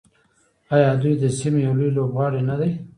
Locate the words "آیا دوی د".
0.75-1.23